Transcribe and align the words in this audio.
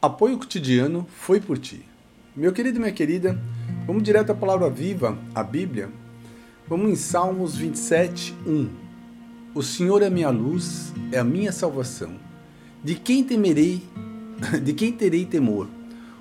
Apoio 0.00 0.38
cotidiano 0.38 1.04
foi 1.10 1.40
por 1.40 1.58
ti. 1.58 1.84
Meu 2.36 2.52
querido 2.52 2.76
e 2.76 2.80
minha 2.80 2.92
querida, 2.92 3.36
vamos 3.84 4.04
direto 4.04 4.30
à 4.30 4.34
palavra 4.34 4.70
viva, 4.70 5.18
a 5.34 5.42
Bíblia. 5.42 5.90
Vamos 6.68 6.88
em 6.88 6.94
Salmos 6.94 7.56
27, 7.56 8.32
1. 8.46 8.68
O 9.56 9.60
Senhor 9.60 10.00
é 10.00 10.08
minha 10.08 10.30
luz, 10.30 10.92
é 11.10 11.18
a 11.18 11.24
minha 11.24 11.50
salvação. 11.50 12.12
De 12.84 12.94
quem 12.94 13.24
temerei? 13.24 13.82
De 14.62 14.72
quem 14.72 14.92
terei 14.92 15.26
temor? 15.26 15.66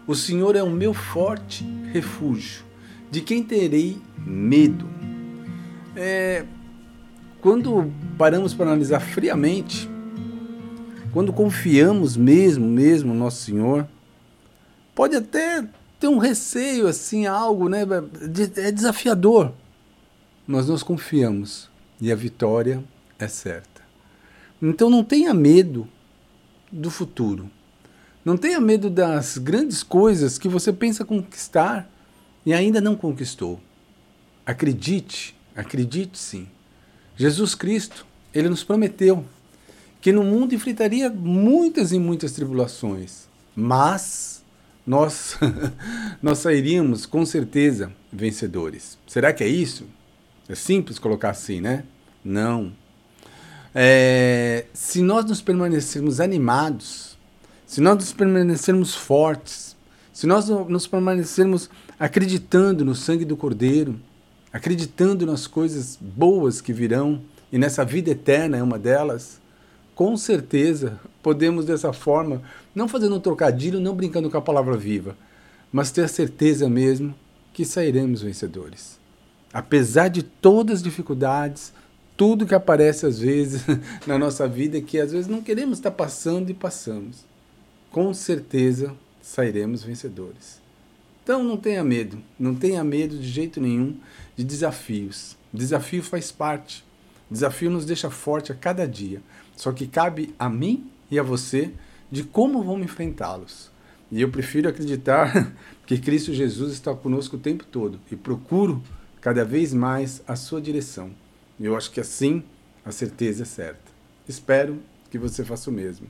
O 0.07 0.16
Senhor 0.16 0.55
é 0.55 0.64
o 0.64 0.71
meu 0.71 0.91
forte 0.91 1.64
refúgio. 1.94 2.64
De 3.12 3.21
quem 3.21 3.44
terei 3.44 4.02
medo? 4.25 4.89
É, 5.96 6.46
quando 7.39 7.94
paramos 8.18 8.55
para 8.55 8.66
analisar 8.66 9.02
friamente, 9.02 9.88
quando 11.18 11.34
confiamos 11.34 12.16
mesmo, 12.16 12.68
mesmo 12.68 13.12
no 13.12 13.20
nosso 13.20 13.42
Senhor, 13.42 13.88
pode 14.94 15.16
até 15.16 15.68
ter 16.00 16.08
um 16.08 16.20
receio, 16.20 16.86
assim, 16.86 17.25
algo, 17.25 17.68
né? 17.68 17.80
É 18.56 18.71
desafiador. 18.71 19.52
Mas 20.46 20.68
nós 20.68 20.84
confiamos 20.84 21.72
e 22.00 22.11
a 22.11 22.16
vitória 22.16 22.84
é 23.18 23.28
certa. 23.28 23.82
Então 24.61 24.92
não 24.92 25.04
tenha 25.04 25.34
medo 25.34 25.88
do 26.72 26.92
futuro. 26.92 27.50
Não 28.24 28.38
tenha 28.38 28.61
medo 28.61 28.88
das 28.88 29.39
grandes 29.39 29.82
coisas 29.82 30.38
que 30.38 30.47
você 30.47 30.72
pensa 30.72 31.04
conquistar 31.04 31.89
e 32.45 32.53
ainda 32.53 32.80
não 32.80 32.95
conquistou. 32.95 33.59
Acredite, 34.45 35.36
acredite 35.56 36.20
sim. 36.20 36.47
Jesus 37.16 37.56
Cristo, 37.56 38.06
ele 38.31 38.50
nos 38.50 38.64
prometeu 38.64 39.25
que 40.08 40.11
no 40.14 40.23
mundo 40.23 40.56
enfrentaria 40.56 41.09
muitas 41.09 41.92
e 41.92 42.00
muitas 42.00 42.31
tribulações, 42.31 43.28
mas 43.53 44.42
nós 44.86 45.38
nós 46.23 46.38
sairíamos 46.38 47.06
com 47.06 47.25
certeza 47.25 47.91
vencedores. 48.09 48.97
Será 49.05 49.33
que 49.33 49.44
é 49.44 49.50
isso? 49.50 49.83
É 50.47 50.55
simples 50.55 50.97
colocar 50.97 51.31
assim, 51.31 51.59
né? 51.59 51.83
Não. 52.23 52.72
É, 53.75 54.67
se 54.72 55.02
nós 55.02 55.25
nos 55.25 55.41
permanecermos 55.41 56.22
animados, 56.22 57.17
se 57.66 57.81
nós 57.81 57.97
nos 57.97 58.13
permanecermos 58.13 58.95
fortes, 58.95 59.75
se 60.13 60.25
nós 60.25 60.47
nos 60.47 60.88
permanecermos 60.88 61.69
acreditando 62.00 62.85
no 62.85 62.95
sangue 62.95 63.25
do 63.25 63.35
Cordeiro, 63.35 64.00
acreditando 64.53 65.25
nas 65.25 65.47
coisas 65.47 66.00
boas 66.00 66.61
que 66.61 66.72
virão, 66.72 67.22
e 67.52 67.58
nessa 67.58 67.83
vida 67.83 68.11
eterna 68.11 68.55
é 68.55 68.63
uma 68.63 68.80
delas, 68.80 69.45
com 69.98 70.16
certeza 70.16 71.00
podemos 71.23 71.66
dessa 71.66 71.92
forma, 71.92 72.44
não 72.76 72.88
fazendo 72.88 73.16
um 73.16 73.20
trocadilho, 73.20 73.80
não 73.80 73.95
brincando 73.95 74.30
com 74.30 74.38
a 74.38 74.42
palavra 74.42 74.78
viva, 74.78 75.17
mas 75.72 75.90
ter 75.90 76.03
a 76.03 76.08
certeza 76.08 76.70
mesmo 76.70 77.16
que 77.52 77.66
sairemos 77.66 78.22
vencedores. 78.22 79.00
Apesar 79.52 80.09
de 80.09 80.22
todas 80.22 80.75
as 80.75 80.84
dificuldades, 80.84 81.73
tudo 82.16 82.45
que 82.45 82.53
aparece 82.53 83.08
às 83.08 83.18
vezes 83.18 83.64
na 84.06 84.20
nossa 84.20 84.48
vida 84.48 84.80
que 84.80 85.00
às 85.00 85.12
vezes 85.12 85.28
não 85.28 85.42
queremos 85.42 85.80
estar 85.80 85.90
passando 85.90 86.52
e 86.52 86.53
passamos, 86.53 87.25
com 87.92 88.14
certeza 88.14 88.94
sairemos 89.20 89.81
vencedores. 89.81 90.62
Então 91.23 91.44
não 91.44 91.58
tenha 91.58 91.84
medo, 91.84 92.20
não 92.40 92.53
tenha 92.53 92.84
medo 92.84 93.18
de 93.18 93.28
jeito 93.28 93.59
nenhum 93.59 93.95
de 94.36 94.44
desafios. 94.44 95.36
Desafio 95.52 96.03
faz 96.03 96.31
parte. 96.31 96.86
Desafio 97.30 97.70
nos 97.70 97.86
deixa 97.86 98.09
forte 98.09 98.52
a 98.52 98.56
cada 98.56 98.88
dia. 98.88 99.22
Só 99.56 99.72
que 99.72 99.88
cabe 99.88 100.33
a 100.38 100.50
mim 100.50 100.89
e 101.11 101.20
a 101.20 101.23
você 101.23 101.72
de 102.11 102.23
como 102.23 102.64
vamos 102.64 102.86
enfrentá-los. 102.86 103.69
E 104.11 104.22
eu 104.22 104.30
prefiro 104.30 104.69
acreditar 104.69 105.52
que 105.86 105.97
Cristo 105.97 106.34
Jesus 106.34 106.73
está 106.73 106.94
conosco 106.94 107.36
o 107.36 107.39
tempo 107.39 107.66
todo 107.66 108.00
e 108.11 108.16
procuro 108.16 108.81
cada 109.19 109.44
vez 109.44 109.73
mais 109.73 110.22
a 110.28 110.36
sua 110.36 110.61
direção. 110.61 111.11
Eu 111.59 111.75
acho 111.75 111.91
que 111.91 112.00
assim 112.00 112.44
a 112.85 112.91
certeza 112.91 113.44
é 113.44 113.46
certa. 113.46 113.91
Espero 114.28 114.80
que 115.09 115.18
você 115.18 115.44
faça 115.44 115.69
o 115.69 115.74
mesmo. 115.74 116.07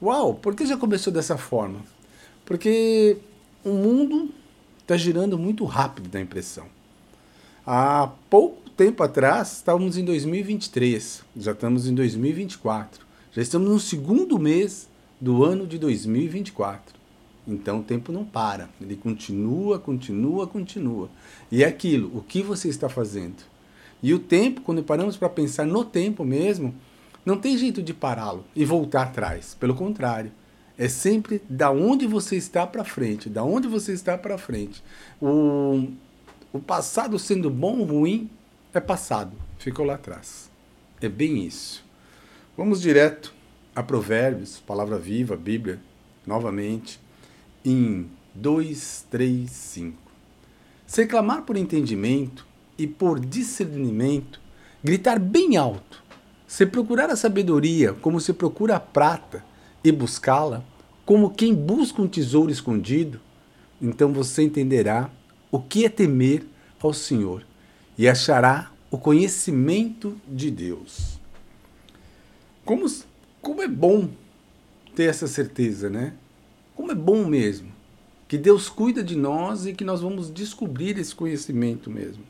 Uau, 0.00 0.34
por 0.34 0.54
que 0.54 0.66
já 0.66 0.76
começou 0.76 1.12
dessa 1.12 1.36
forma? 1.36 1.80
Porque 2.44 3.16
o 3.64 3.70
mundo 3.70 4.30
está 4.80 4.96
girando 4.96 5.38
muito 5.38 5.64
rápido 5.64 6.08
da 6.08 6.20
impressão. 6.20 6.66
Há 7.66 8.12
pouco 8.30 8.65
tempo 8.76 9.02
atrás, 9.02 9.52
estávamos 9.52 9.96
em 9.96 10.04
2023, 10.04 11.22
já 11.34 11.52
estamos 11.52 11.88
em 11.88 11.94
2024. 11.94 13.06
Já 13.32 13.40
estamos 13.40 13.68
no 13.70 13.80
segundo 13.80 14.38
mês 14.38 14.86
do 15.18 15.44
ano 15.44 15.66
de 15.66 15.78
2024. 15.78 16.94
Então 17.48 17.80
o 17.80 17.82
tempo 17.82 18.12
não 18.12 18.24
para, 18.24 18.68
ele 18.80 18.96
continua, 18.96 19.78
continua, 19.78 20.46
continua. 20.46 21.08
E 21.50 21.64
é 21.64 21.66
aquilo, 21.66 22.14
o 22.14 22.20
que 22.20 22.42
você 22.42 22.68
está 22.68 22.88
fazendo? 22.88 23.36
E 24.02 24.12
o 24.12 24.18
tempo, 24.18 24.60
quando 24.60 24.82
paramos 24.82 25.16
para 25.16 25.30
pensar 25.30 25.64
no 25.64 25.82
tempo 25.82 26.22
mesmo, 26.22 26.74
não 27.24 27.38
tem 27.38 27.56
jeito 27.56 27.82
de 27.82 27.94
pará-lo 27.94 28.44
e 28.54 28.64
voltar 28.64 29.04
atrás. 29.04 29.56
Pelo 29.58 29.74
contrário, 29.74 30.30
é 30.76 30.86
sempre 30.86 31.40
da 31.48 31.70
onde 31.70 32.06
você 32.06 32.36
está 32.36 32.66
para 32.66 32.84
frente, 32.84 33.30
da 33.30 33.42
onde 33.42 33.68
você 33.68 33.92
está 33.92 34.18
para 34.18 34.36
frente. 34.36 34.82
O, 35.20 35.88
o 36.52 36.58
passado 36.58 37.18
sendo 37.18 37.48
bom 37.48 37.78
ou 37.78 37.86
ruim 37.86 38.28
é 38.78 38.80
passado, 38.80 39.32
ficou 39.58 39.84
lá 39.84 39.94
atrás. 39.94 40.50
É 41.00 41.08
bem 41.08 41.44
isso. 41.44 41.84
Vamos 42.56 42.80
direto 42.80 43.34
a 43.74 43.82
Provérbios, 43.82 44.58
palavra 44.58 44.98
viva, 44.98 45.36
Bíblia, 45.36 45.80
novamente, 46.26 47.00
em 47.64 48.08
2, 48.34 49.06
3, 49.10 49.50
5. 49.50 49.98
Se 50.86 51.06
clamar 51.06 51.42
por 51.42 51.56
entendimento 51.56 52.46
e 52.78 52.86
por 52.86 53.18
discernimento, 53.18 54.40
gritar 54.82 55.18
bem 55.18 55.56
alto, 55.56 56.02
se 56.46 56.64
procurar 56.64 57.10
a 57.10 57.16
sabedoria 57.16 57.92
como 57.94 58.20
se 58.20 58.32
procura 58.32 58.76
a 58.76 58.80
prata 58.80 59.44
e 59.82 59.90
buscá-la, 59.90 60.64
como 61.04 61.30
quem 61.30 61.54
busca 61.54 62.00
um 62.00 62.08
tesouro 62.08 62.50
escondido, 62.50 63.20
então 63.80 64.12
você 64.12 64.42
entenderá 64.42 65.10
o 65.50 65.60
que 65.60 65.84
é 65.84 65.88
temer 65.88 66.46
ao 66.80 66.92
Senhor 66.92 67.44
e 67.98 68.08
achará 68.08 68.70
o 68.90 68.98
conhecimento 68.98 70.20
de 70.28 70.50
Deus. 70.50 71.18
Como, 72.64 72.86
como 73.40 73.62
é 73.62 73.68
bom 73.68 74.08
ter 74.94 75.04
essa 75.04 75.26
certeza, 75.26 75.88
né? 75.88 76.14
Como 76.74 76.92
é 76.92 76.94
bom 76.94 77.24
mesmo 77.24 77.76
que 78.28 78.36
Deus 78.36 78.68
cuida 78.68 79.02
de 79.04 79.16
nós 79.16 79.66
e 79.66 79.72
que 79.72 79.84
nós 79.84 80.00
vamos 80.00 80.32
descobrir 80.32 80.98
esse 80.98 81.14
conhecimento 81.14 81.90
mesmo. 81.90 82.24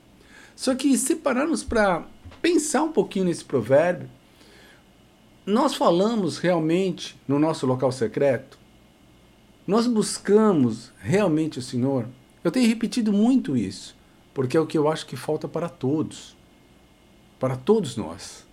Só 0.54 0.75
que 0.75 0.97
se 0.97 1.16
pararmos 1.16 1.62
para 1.62 2.06
pensar 2.43 2.83
um 2.83 2.93
pouquinho 2.93 3.27
nesse 3.27 3.44
provérbio, 3.44 4.09
nós 5.44 5.75
falamos 5.75 6.38
realmente 6.38 7.16
no 7.27 7.38
nosso 7.38 7.66
local 7.66 7.91
secreto? 7.93 8.59
Nós 9.66 9.87
buscamos 9.87 10.93
realmente 11.00 11.59
o 11.59 11.62
Senhor? 11.62 12.06
Eu 12.44 12.50
tenho 12.50 12.69
repetido 12.69 13.12
muito 13.12 13.56
isso 13.56 13.96
porque 14.37 14.55
é 14.55 14.61
o 14.61 14.67
que 14.67 14.77
eu 14.77 14.87
acho 14.87 15.07
que 15.07 15.17
falta 15.17 15.49
para 15.49 15.67
todos, 15.67 16.37
para 17.41 17.57
todos 17.57 17.97
nós. 17.97 18.45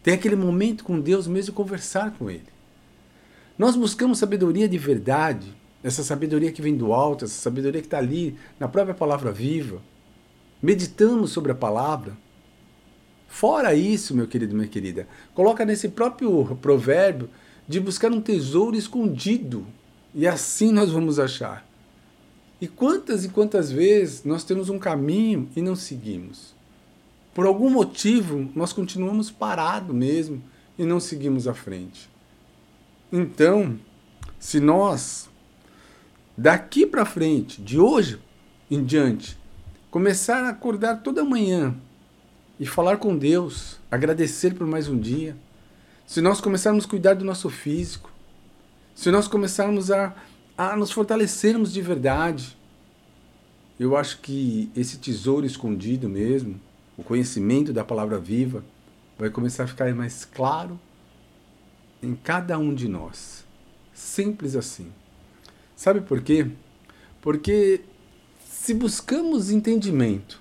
Tem 0.00 0.14
aquele 0.14 0.36
momento 0.36 0.84
com 0.84 1.00
Deus 1.00 1.26
mesmo 1.26 1.52
conversar 1.52 2.12
com 2.12 2.30
Ele. 2.30 2.46
Nós 3.58 3.74
buscamos 3.74 4.18
sabedoria 4.18 4.68
de 4.68 4.78
verdade, 4.78 5.52
essa 5.82 6.04
sabedoria 6.04 6.52
que 6.52 6.62
vem 6.62 6.76
do 6.76 6.92
alto, 6.92 7.24
essa 7.24 7.34
sabedoria 7.34 7.80
que 7.80 7.88
está 7.88 7.98
ali 7.98 8.38
na 8.60 8.68
própria 8.68 8.94
palavra 8.94 9.32
viva. 9.32 9.82
Meditamos 10.62 11.32
sobre 11.32 11.50
a 11.50 11.56
palavra. 11.56 12.16
Fora 13.26 13.74
isso, 13.74 14.14
meu 14.14 14.28
querido, 14.28 14.54
minha 14.54 14.68
querida, 14.68 15.08
coloca 15.34 15.64
nesse 15.64 15.88
próprio 15.88 16.56
provérbio 16.62 17.28
de 17.66 17.80
buscar 17.80 18.12
um 18.12 18.20
tesouro 18.20 18.76
escondido. 18.76 19.66
E 20.14 20.28
assim 20.28 20.70
nós 20.70 20.92
vamos 20.92 21.18
achar. 21.18 21.66
E 22.64 22.66
quantas 22.66 23.26
e 23.26 23.28
quantas 23.28 23.70
vezes 23.70 24.24
nós 24.24 24.42
temos 24.42 24.70
um 24.70 24.78
caminho 24.78 25.50
e 25.54 25.60
não 25.60 25.76
seguimos? 25.76 26.54
Por 27.34 27.44
algum 27.44 27.68
motivo, 27.68 28.50
nós 28.54 28.72
continuamos 28.72 29.30
parados 29.30 29.94
mesmo 29.94 30.42
e 30.78 30.82
não 30.86 30.98
seguimos 30.98 31.46
à 31.46 31.52
frente. 31.52 32.08
Então, 33.12 33.78
se 34.38 34.60
nós, 34.60 35.28
daqui 36.34 36.86
para 36.86 37.04
frente, 37.04 37.60
de 37.60 37.78
hoje 37.78 38.18
em 38.70 38.82
diante, 38.82 39.38
começar 39.90 40.42
a 40.44 40.48
acordar 40.48 41.02
toda 41.02 41.22
manhã 41.22 41.76
e 42.58 42.64
falar 42.64 42.96
com 42.96 43.14
Deus, 43.14 43.78
agradecer 43.90 44.54
por 44.54 44.66
mais 44.66 44.88
um 44.88 44.98
dia, 44.98 45.36
se 46.06 46.22
nós 46.22 46.40
começarmos 46.40 46.86
a 46.86 46.88
cuidar 46.88 47.12
do 47.12 47.26
nosso 47.26 47.50
físico, 47.50 48.10
se 48.94 49.10
nós 49.10 49.28
começarmos 49.28 49.90
a 49.90 50.16
a 50.56 50.76
nos 50.76 50.90
fortalecermos 50.90 51.72
de 51.72 51.80
verdade. 51.80 52.56
Eu 53.78 53.96
acho 53.96 54.20
que 54.20 54.70
esse 54.76 54.98
tesouro 54.98 55.44
escondido 55.44 56.08
mesmo, 56.08 56.60
o 56.96 57.02
conhecimento 57.02 57.72
da 57.72 57.84
palavra 57.84 58.18
viva, 58.18 58.64
vai 59.18 59.30
começar 59.30 59.64
a 59.64 59.66
ficar 59.66 59.92
mais 59.94 60.24
claro 60.24 60.78
em 62.02 62.14
cada 62.14 62.58
um 62.58 62.74
de 62.74 62.88
nós. 62.88 63.44
Simples 63.92 64.54
assim. 64.54 64.92
Sabe 65.74 66.00
por 66.00 66.20
quê? 66.22 66.46
Porque 67.20 67.80
se 68.48 68.74
buscamos 68.74 69.50
entendimento, 69.50 70.40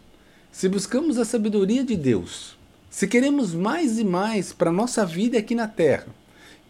se 0.52 0.70
buscamos 0.70 1.18
a 1.18 1.26
sabedoria 1.26 1.84
de 1.84 1.96
Deus, 1.96 2.58
se 2.90 3.08
queremos 3.08 3.54
mais 3.54 3.98
e 3.98 4.04
mais 4.04 4.54
para 4.54 4.70
a 4.70 4.74
nossa 4.74 5.06
vida 5.06 5.38
aqui 5.38 5.56
na 5.56 5.68
Terra, 5.68 6.08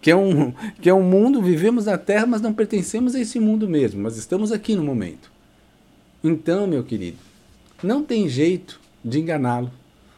que 0.03 0.11
é, 0.11 0.15
um, 0.17 0.51
que 0.81 0.89
é 0.89 0.93
um 0.93 1.01
mundo, 1.01 1.41
vivemos 1.41 1.85
na 1.85 1.97
Terra, 1.97 2.25
mas 2.25 2.41
não 2.41 2.53
pertencemos 2.53 3.15
a 3.15 3.21
esse 3.21 3.39
mundo 3.39 3.69
mesmo, 3.69 4.03
mas 4.03 4.17
estamos 4.17 4.51
aqui 4.51 4.75
no 4.75 4.83
momento. 4.83 5.31
Então, 6.21 6.67
meu 6.67 6.83
querido, 6.83 7.17
não 7.81 8.03
tem 8.03 8.27
jeito 8.27 8.81
de 9.03 9.21
enganá-lo. 9.21 9.71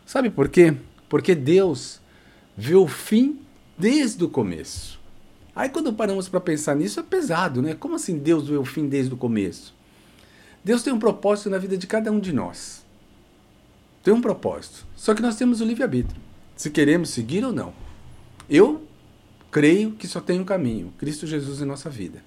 Sabe 0.03 0.31
por 0.31 0.49
quê? 0.49 0.73
Porque 1.07 1.35
Deus 1.35 2.01
vê 2.57 2.73
o 2.73 2.87
fim 2.87 3.39
desde 3.77 4.23
o 4.23 4.29
começo. 4.29 4.99
Aí 5.55 5.69
quando 5.69 5.93
paramos 5.93 6.27
para 6.27 6.41
pensar 6.41 6.75
nisso 6.75 6.99
é 6.99 7.03
pesado, 7.03 7.61
né? 7.61 7.75
Como 7.75 7.93
assim 7.93 8.17
Deus 8.17 8.47
vê 8.47 8.57
o 8.57 8.65
fim 8.65 8.89
desde 8.89 9.13
o 9.13 9.17
começo? 9.17 9.71
Deus 10.63 10.81
tem 10.81 10.91
um 10.91 10.99
propósito 10.99 11.51
na 11.51 11.59
vida 11.59 11.77
de 11.77 11.85
cada 11.85 12.11
um 12.11 12.19
de 12.19 12.33
nós. 12.33 12.83
Tem 14.03 14.11
um 14.11 14.19
propósito. 14.19 14.83
Só 14.95 15.13
que 15.13 15.21
nós 15.21 15.35
temos 15.35 15.61
o 15.61 15.65
livre-arbítrio. 15.65 16.19
Se 16.55 16.71
queremos 16.71 17.09
seguir 17.09 17.45
ou 17.45 17.53
não. 17.53 17.71
Eu 18.49 18.84
creio 19.55 19.91
que 19.91 20.05
só 20.05 20.19
tem 20.19 20.37
um 20.37 20.43
caminho, 20.43 20.93
Cristo 20.97 21.25
Jesus 21.25 21.61
em 21.61 21.65
nossa 21.65 21.89
vida. 21.89 22.21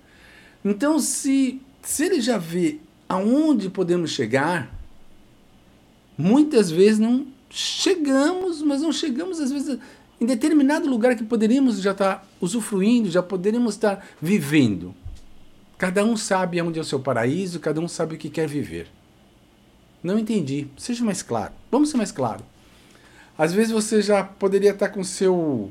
Então, 0.64 0.98
se, 0.98 1.60
se 1.82 2.04
ele 2.04 2.22
já 2.22 2.38
vê 2.38 2.78
aonde 3.06 3.68
podemos 3.68 4.12
chegar, 4.12 4.74
muitas 6.16 6.70
vezes 6.70 6.98
não 6.98 7.26
chegamos, 7.50 8.62
mas 8.62 8.80
não 8.80 8.90
chegamos 8.90 9.40
às 9.40 9.52
vezes 9.52 9.78
em 10.18 10.24
determinado 10.24 10.88
lugar 10.88 11.16
que 11.16 11.22
poderíamos 11.22 11.82
já 11.82 11.90
estar 11.90 12.26
usufruindo, 12.40 13.10
já 13.10 13.22
poderíamos 13.22 13.74
estar 13.74 14.08
vivendo. 14.22 14.94
Cada 15.76 16.02
um 16.06 16.16
sabe 16.16 16.62
onde 16.62 16.78
é 16.78 16.82
o 16.82 16.84
seu 16.84 16.98
paraíso, 16.98 17.60
cada 17.60 17.78
um 17.78 17.88
sabe 17.88 18.14
o 18.14 18.18
que 18.18 18.30
quer 18.30 18.48
viver. 18.48 18.88
Não 20.02 20.18
entendi. 20.18 20.66
Seja 20.78 21.04
mais 21.04 21.22
claro. 21.22 21.52
Vamos 21.70 21.90
ser 21.90 21.98
mais 21.98 22.10
claro. 22.10 22.42
Às 23.36 23.52
vezes 23.52 23.70
você 23.70 24.00
já 24.00 24.24
poderia 24.24 24.70
estar 24.70 24.88
com 24.88 25.04
seu 25.04 25.70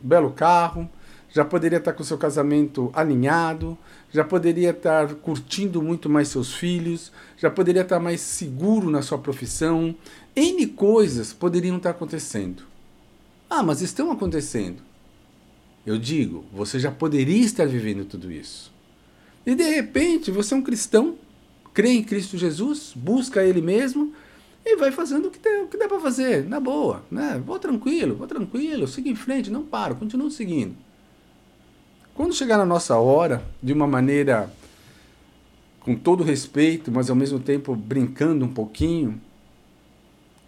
belo 0.00 0.30
carro, 0.30 0.88
já 1.30 1.44
poderia 1.44 1.78
estar 1.78 1.92
com 1.92 2.02
seu 2.02 2.16
casamento 2.16 2.90
alinhado, 2.94 3.76
já 4.10 4.24
poderia 4.24 4.70
estar 4.70 5.14
curtindo 5.16 5.82
muito 5.82 6.08
mais 6.08 6.28
seus 6.28 6.54
filhos, 6.54 7.12
já 7.36 7.50
poderia 7.50 7.82
estar 7.82 8.00
mais 8.00 8.20
seguro 8.20 8.90
na 8.90 9.02
sua 9.02 9.18
profissão. 9.18 9.94
N 10.34 10.66
coisas 10.68 11.32
poderiam 11.32 11.76
estar 11.76 11.90
acontecendo. 11.90 12.62
Ah, 13.50 13.62
mas 13.62 13.82
estão 13.82 14.10
acontecendo. 14.10 14.82
Eu 15.84 15.98
digo, 15.98 16.44
você 16.52 16.78
já 16.78 16.90
poderia 16.90 17.44
estar 17.44 17.66
vivendo 17.66 18.04
tudo 18.04 18.30
isso. 18.32 18.72
E 19.46 19.54
de 19.54 19.64
repente, 19.64 20.30
você 20.30 20.54
é 20.54 20.56
um 20.56 20.62
cristão, 20.62 21.16
crê 21.72 21.90
em 21.90 22.04
Cristo 22.04 22.36
Jesus, 22.36 22.92
busca 22.94 23.42
Ele 23.42 23.62
mesmo 23.62 24.12
e 24.70 24.76
vai 24.76 24.92
fazendo 24.92 25.28
o 25.28 25.30
que, 25.30 25.38
tem, 25.38 25.62
o 25.62 25.68
que 25.68 25.78
dá 25.78 25.88
para 25.88 25.98
fazer, 26.00 26.44
na 26.44 26.60
boa. 26.60 27.02
Né? 27.10 27.40
Vou 27.44 27.58
tranquilo, 27.58 28.14
vou 28.14 28.26
tranquilo, 28.26 28.86
siga 28.86 29.08
em 29.08 29.14
frente, 29.14 29.50
não 29.50 29.64
paro, 29.64 29.96
continuo 29.96 30.30
seguindo. 30.30 30.76
Quando 32.14 32.34
chegar 32.34 32.58
na 32.58 32.66
nossa 32.66 32.96
hora, 32.96 33.42
de 33.62 33.72
uma 33.72 33.86
maneira 33.86 34.52
com 35.80 35.94
todo 35.94 36.22
respeito, 36.22 36.90
mas 36.92 37.08
ao 37.08 37.16
mesmo 37.16 37.38
tempo 37.38 37.74
brincando 37.74 38.44
um 38.44 38.52
pouquinho, 38.52 39.20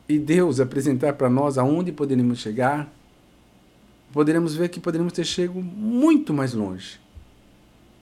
e 0.09 0.19
Deus 0.19 0.59
apresentar 0.59 1.13
para 1.13 1.31
nós 1.31 1.57
aonde 1.57 1.93
poderíamos 1.93 2.41
chegar, 2.41 2.93
poderemos 4.13 4.55
ver 4.55 4.69
que 4.69 4.81
poderíamos 4.81 5.13
ter 5.13 5.25
chegado 5.25 5.63
muito 5.63 6.35
mais 6.35 6.53
longe. 6.53 7.01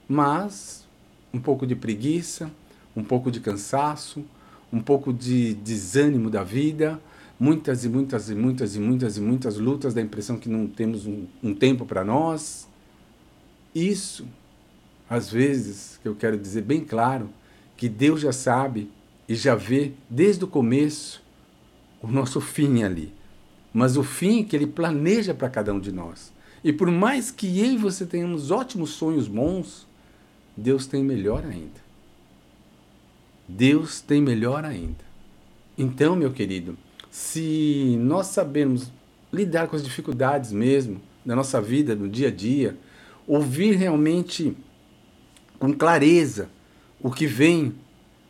Mas 0.07 0.87
um 1.31 1.39
pouco 1.39 1.67
de 1.67 1.75
preguiça, 1.75 2.49
um 2.95 3.03
pouco 3.03 3.29
de 3.29 3.39
cansaço, 3.39 4.25
um 4.71 4.79
pouco 4.79 5.11
de 5.11 5.53
desânimo 5.55 6.29
da 6.29 6.43
vida, 6.43 6.99
muitas 7.39 7.85
e 7.85 7.89
muitas 7.89 8.29
e 8.29 8.35
muitas 8.35 8.75
e 8.75 8.79
muitas 8.79 9.17
e 9.17 9.21
muitas 9.21 9.57
lutas, 9.57 9.93
da 9.93 10.01
impressão 10.01 10.37
que 10.37 10.49
não 10.49 10.67
temos 10.67 11.05
um, 11.05 11.25
um 11.41 11.53
tempo 11.53 11.85
para 11.85 12.03
nós. 12.03 12.67
Isso, 13.73 14.25
às 15.09 15.29
vezes, 15.29 15.99
que 16.01 16.07
eu 16.07 16.15
quero 16.15 16.37
dizer 16.37 16.61
bem 16.61 16.81
claro, 16.83 17.29
que 17.77 17.87
Deus 17.87 18.21
já 18.21 18.31
sabe 18.31 18.91
e 19.27 19.35
já 19.35 19.55
vê 19.55 19.93
desde 20.09 20.43
o 20.43 20.47
começo 20.47 21.23
o 22.01 22.07
nosso 22.07 22.41
fim 22.41 22.83
ali. 22.83 23.13
Mas 23.73 23.95
o 23.95 24.03
fim 24.03 24.43
que 24.43 24.55
ele 24.55 24.67
planeja 24.67 25.33
para 25.33 25.49
cada 25.49 25.73
um 25.73 25.79
de 25.79 25.91
nós. 25.91 26.33
E 26.63 26.73
por 26.73 26.91
mais 26.91 27.31
que 27.31 27.59
eu 27.59 27.73
e 27.73 27.77
você 27.77 28.05
tenhamos 28.05 28.51
ótimos 28.51 28.91
sonhos 28.91 29.27
bons, 29.27 29.87
Deus 30.57 30.87
tem 30.87 31.03
melhor 31.03 31.45
ainda. 31.45 31.88
Deus 33.49 33.99
tem 33.99 34.21
melhor 34.21 34.63
ainda. 34.63 35.03
Então, 35.75 36.15
meu 36.15 36.31
querido, 36.31 36.77
se 37.09 37.97
nós 37.99 38.27
sabemos 38.27 38.91
lidar 39.33 39.67
com 39.67 39.75
as 39.75 39.83
dificuldades 39.83 40.51
mesmo 40.51 41.01
da 41.25 41.35
nossa 41.35 41.59
vida, 41.59 41.95
no 41.95 42.07
dia 42.07 42.27
a 42.27 42.31
dia, 42.31 42.77
ouvir 43.25 43.75
realmente 43.75 44.55
com 45.57 45.73
clareza 45.73 46.47
o 47.01 47.09
que 47.09 47.25
vem 47.25 47.73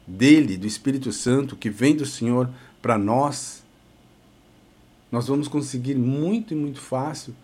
dele, 0.07 0.56
do 0.56 0.66
Espírito 0.66 1.12
Santo, 1.12 1.54
o 1.54 1.57
que 1.57 1.69
vem 1.69 1.95
do 1.95 2.06
Senhor 2.06 2.50
para 2.81 2.98
nós, 2.98 3.63
nós 5.12 5.27
vamos 5.27 5.50
conseguir 5.50 5.95
muito 5.95 6.54
e 6.54 6.57
muito 6.57 6.80
fácil 6.80 7.36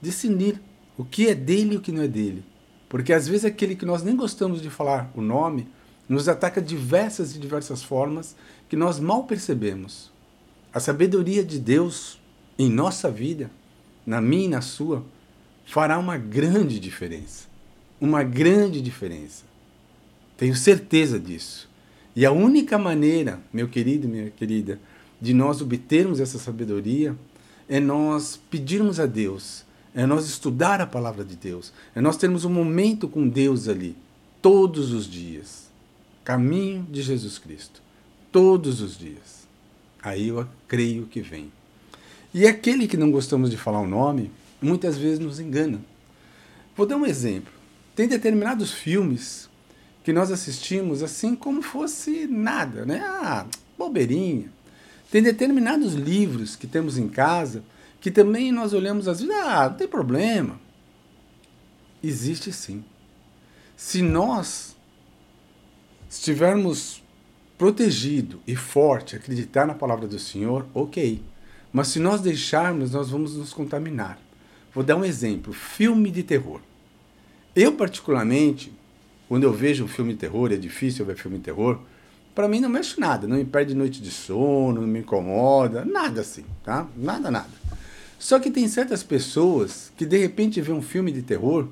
discernir 0.00 0.60
o 0.96 1.04
que 1.04 1.28
é 1.28 1.34
dele 1.34 1.74
e 1.74 1.76
o 1.76 1.80
que 1.80 1.92
não 1.92 2.02
é 2.02 2.08
dele. 2.08 2.42
Porque 2.88 3.12
às 3.12 3.28
vezes 3.28 3.44
aquele 3.44 3.76
que 3.76 3.84
nós 3.84 4.02
nem 4.02 4.16
gostamos 4.16 4.62
de 4.62 4.70
falar 4.70 5.10
o 5.14 5.20
nome 5.20 5.68
nos 6.08 6.28
ataca 6.28 6.60
diversas 6.62 7.34
e 7.34 7.38
diversas 7.38 7.82
formas 7.82 8.34
que 8.68 8.76
nós 8.76 8.98
mal 8.98 9.24
percebemos. 9.24 10.10
A 10.72 10.80
sabedoria 10.80 11.44
de 11.44 11.58
Deus 11.58 12.18
em 12.58 12.70
nossa 12.70 13.10
vida, 13.10 13.50
na 14.06 14.20
minha 14.20 14.44
e 14.46 14.48
na 14.48 14.60
sua, 14.60 15.04
fará 15.66 15.98
uma 15.98 16.16
grande 16.16 16.80
diferença. 16.80 17.46
Uma 18.00 18.22
grande 18.22 18.80
diferença. 18.80 19.44
Tenho 20.36 20.54
certeza 20.54 21.18
disso. 21.18 21.68
E 22.16 22.24
a 22.24 22.32
única 22.32 22.78
maneira, 22.78 23.40
meu 23.52 23.68
querido 23.68 24.08
minha 24.08 24.30
querida, 24.30 24.80
de 25.20 25.34
nós 25.34 25.60
obtermos 25.60 26.20
essa 26.20 26.38
sabedoria 26.38 27.16
é 27.68 27.78
nós 27.78 28.40
pedirmos 28.50 28.98
a 28.98 29.06
Deus, 29.06 29.64
é 29.94 30.06
nós 30.06 30.26
estudar 30.26 30.80
a 30.80 30.86
palavra 30.86 31.24
de 31.24 31.36
Deus, 31.36 31.72
é 31.94 32.00
nós 32.00 32.16
termos 32.16 32.44
um 32.44 32.50
momento 32.50 33.08
com 33.08 33.28
Deus 33.28 33.68
ali, 33.68 33.94
todos 34.40 34.92
os 34.92 35.06
dias. 35.06 35.67
Caminho 36.28 36.86
de 36.90 37.00
Jesus 37.00 37.38
Cristo, 37.38 37.80
todos 38.30 38.82
os 38.82 38.98
dias. 38.98 39.48
Aí 40.02 40.28
eu 40.28 40.46
creio 40.68 41.06
que 41.06 41.22
vem. 41.22 41.50
E 42.34 42.46
aquele 42.46 42.86
que 42.86 42.98
não 42.98 43.10
gostamos 43.10 43.50
de 43.50 43.56
falar 43.56 43.80
o 43.80 43.86
nome, 43.86 44.30
muitas 44.60 44.98
vezes 44.98 45.18
nos 45.18 45.40
engana. 45.40 45.80
Vou 46.76 46.84
dar 46.84 46.98
um 46.98 47.06
exemplo. 47.06 47.50
Tem 47.96 48.06
determinados 48.06 48.70
filmes 48.74 49.48
que 50.04 50.12
nós 50.12 50.30
assistimos 50.30 51.02
assim 51.02 51.34
como 51.34 51.62
fosse 51.62 52.26
nada, 52.26 52.84
né? 52.84 53.00
Ah, 53.02 53.46
bobeirinha. 53.78 54.52
Tem 55.10 55.22
determinados 55.22 55.94
livros 55.94 56.56
que 56.56 56.66
temos 56.66 56.98
em 56.98 57.08
casa 57.08 57.64
que 58.02 58.10
também 58.10 58.52
nós 58.52 58.74
olhamos 58.74 59.08
às 59.08 59.22
vezes, 59.22 59.34
ah, 59.34 59.70
não 59.70 59.78
tem 59.78 59.88
problema. 59.88 60.60
Existe 62.02 62.52
sim. 62.52 62.84
Se 63.74 64.02
nós 64.02 64.76
estivermos 66.08 67.02
protegido 67.56 68.40
e 68.46 68.54
forte, 68.54 69.16
acreditar 69.16 69.66
na 69.66 69.74
palavra 69.74 70.06
do 70.06 70.18
Senhor, 70.18 70.66
ok. 70.72 71.20
Mas 71.72 71.88
se 71.88 71.98
nós 71.98 72.20
deixarmos, 72.20 72.92
nós 72.92 73.10
vamos 73.10 73.36
nos 73.36 73.52
contaminar. 73.52 74.18
Vou 74.72 74.84
dar 74.84 74.96
um 74.96 75.04
exemplo: 75.04 75.52
filme 75.52 76.10
de 76.10 76.22
terror. 76.22 76.60
Eu, 77.54 77.72
particularmente, 77.72 78.72
quando 79.28 79.42
eu 79.44 79.52
vejo 79.52 79.84
um 79.84 79.88
filme 79.88 80.12
de 80.12 80.20
terror, 80.20 80.52
é 80.52 80.56
difícil 80.56 81.04
ver 81.04 81.16
filme 81.16 81.38
de 81.38 81.44
terror, 81.44 81.80
para 82.34 82.48
mim 82.48 82.60
não 82.60 82.68
mexe 82.68 83.00
nada, 83.00 83.26
não 83.26 83.36
me 83.36 83.44
perde 83.44 83.74
noite 83.74 84.00
de 84.00 84.10
sono, 84.10 84.80
não 84.80 84.86
me 84.86 85.00
incomoda, 85.00 85.84
nada 85.84 86.20
assim, 86.20 86.44
tá? 86.62 86.86
Nada, 86.96 87.30
nada. 87.30 87.50
Só 88.18 88.38
que 88.38 88.50
tem 88.50 88.66
certas 88.68 89.02
pessoas 89.02 89.92
que 89.96 90.06
de 90.06 90.16
repente 90.18 90.60
vê 90.60 90.72
um 90.72 90.80
filme 90.80 91.10
de 91.10 91.22
terror 91.22 91.68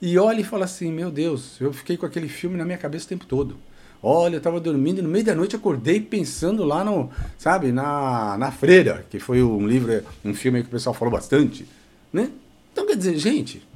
e 0.00 0.18
olha 0.18 0.40
e 0.40 0.44
fala 0.44 0.64
assim: 0.64 0.92
Meu 0.92 1.10
Deus, 1.10 1.60
eu 1.60 1.72
fiquei 1.72 1.96
com 1.96 2.06
aquele 2.06 2.28
filme 2.28 2.56
na 2.56 2.64
minha 2.64 2.78
cabeça 2.78 3.06
o 3.06 3.08
tempo 3.08 3.26
todo. 3.26 3.56
Olha, 4.02 4.34
eu 4.34 4.38
estava 4.38 4.60
dormindo 4.60 4.98
e 4.98 5.02
no 5.02 5.08
meio 5.08 5.24
da 5.24 5.34
noite 5.34 5.56
acordei 5.56 6.00
pensando 6.00 6.64
lá 6.64 6.84
no, 6.84 7.10
sabe, 7.38 7.72
na, 7.72 8.36
na 8.38 8.52
Freira, 8.52 9.06
que 9.08 9.18
foi 9.18 9.42
um 9.42 9.66
livro, 9.66 10.04
um 10.24 10.34
filme 10.34 10.62
que 10.62 10.68
o 10.68 10.70
pessoal 10.70 10.94
falou 10.94 11.12
bastante, 11.12 11.66
né? 12.12 12.30
Então 12.72 12.86
quer 12.86 12.96
dizer, 12.96 13.16
gente, 13.18 13.66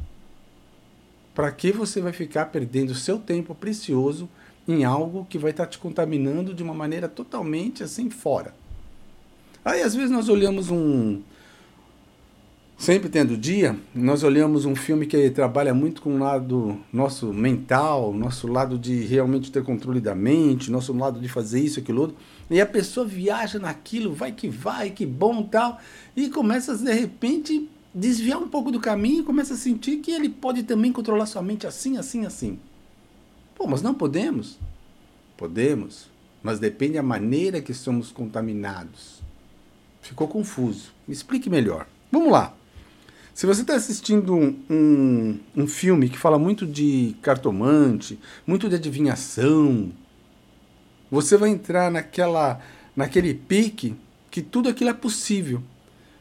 para 1.34 1.50
que 1.50 1.72
você 1.72 2.00
vai 2.00 2.12
ficar 2.12 2.46
perdendo 2.46 2.94
seu 2.94 3.18
tempo 3.18 3.54
precioso 3.54 4.28
em 4.68 4.84
algo 4.84 5.26
que 5.28 5.38
vai 5.38 5.52
estar 5.52 5.64
tá 5.64 5.70
te 5.70 5.78
contaminando 5.78 6.52
de 6.54 6.62
uma 6.62 6.74
maneira 6.74 7.08
totalmente 7.08 7.82
assim 7.82 8.10
fora. 8.10 8.54
Aí 9.64 9.82
às 9.82 9.94
vezes 9.94 10.10
nós 10.10 10.28
olhamos 10.28 10.70
um 10.70 11.22
Sempre 12.80 13.10
tendo 13.10 13.36
dia, 13.36 13.78
nós 13.94 14.22
olhamos 14.22 14.64
um 14.64 14.74
filme 14.74 15.04
que 15.04 15.28
trabalha 15.28 15.74
muito 15.74 16.00
com 16.00 16.14
o 16.14 16.18
lado 16.18 16.80
nosso 16.90 17.26
mental, 17.30 18.14
nosso 18.14 18.46
lado 18.46 18.78
de 18.78 19.04
realmente 19.04 19.52
ter 19.52 19.62
controle 19.62 20.00
da 20.00 20.14
mente, 20.14 20.70
nosso 20.70 20.94
lado 20.94 21.20
de 21.20 21.28
fazer 21.28 21.60
isso, 21.60 21.78
aquilo 21.78 22.00
outro. 22.00 22.16
E 22.48 22.58
a 22.58 22.64
pessoa 22.64 23.04
viaja 23.04 23.58
naquilo, 23.58 24.14
vai 24.14 24.32
que 24.32 24.48
vai, 24.48 24.88
que 24.88 25.04
bom 25.04 25.42
tal, 25.42 25.78
e 26.16 26.30
começa 26.30 26.74
de 26.74 26.90
repente 26.90 27.68
desviar 27.94 28.38
um 28.38 28.48
pouco 28.48 28.72
do 28.72 28.80
caminho 28.80 29.20
e 29.20 29.26
começa 29.26 29.52
a 29.52 29.58
sentir 29.58 29.98
que 29.98 30.10
ele 30.10 30.30
pode 30.30 30.62
também 30.62 30.90
controlar 30.90 31.26
sua 31.26 31.42
mente 31.42 31.66
assim, 31.66 31.98
assim, 31.98 32.24
assim. 32.24 32.58
Pô, 33.56 33.66
mas 33.66 33.82
não 33.82 33.92
podemos? 33.92 34.58
Podemos, 35.36 36.08
mas 36.42 36.58
depende 36.58 36.94
da 36.94 37.02
maneira 37.02 37.60
que 37.60 37.74
somos 37.74 38.10
contaminados. 38.10 39.20
Ficou 40.00 40.26
confuso. 40.26 40.92
Me 41.06 41.12
explique 41.12 41.50
melhor. 41.50 41.86
Vamos 42.10 42.32
lá. 42.32 42.54
Se 43.34 43.46
você 43.46 43.62
está 43.62 43.74
assistindo 43.74 44.34
um, 44.34 45.38
um, 45.56 45.66
filme 45.66 46.08
que 46.08 46.18
fala 46.18 46.38
muito 46.38 46.66
de 46.66 47.16
cartomante, 47.22 48.18
muito 48.46 48.68
de 48.68 48.74
adivinhação, 48.74 49.92
você 51.10 51.36
vai 51.36 51.50
entrar 51.50 51.90
naquela, 51.90 52.60
naquele 52.94 53.32
pique 53.32 53.96
que 54.30 54.42
tudo 54.42 54.68
aquilo 54.68 54.90
é 54.90 54.94
possível. 54.94 55.62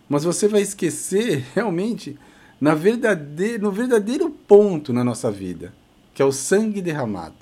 Mas 0.07 0.23
você 0.23 0.47
vai 0.47 0.61
esquecer 0.61 1.45
realmente 1.53 2.17
na 2.59 2.73
verdadeiro, 2.73 3.63
no 3.63 3.71
verdadeiro 3.71 4.29
ponto 4.29 4.91
na 4.93 5.03
nossa 5.03 5.31
vida, 5.31 5.73
que 6.13 6.21
é 6.21 6.25
o 6.25 6.31
sangue 6.31 6.81
derramado, 6.81 7.35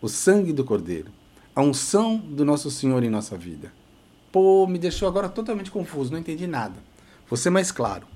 o 0.00 0.08
sangue 0.08 0.52
do 0.52 0.64
Cordeiro, 0.64 1.10
a 1.54 1.62
unção 1.62 2.16
do 2.16 2.44
nosso 2.44 2.70
Senhor 2.70 3.02
em 3.02 3.10
nossa 3.10 3.36
vida. 3.36 3.72
Pô, 4.30 4.66
me 4.66 4.78
deixou 4.78 5.06
agora 5.06 5.28
totalmente 5.28 5.70
confuso, 5.70 6.10
não 6.10 6.18
entendi 6.18 6.46
nada. 6.46 6.74
Ser 7.34 7.48
mais 7.48 7.72
claro. 7.72 8.06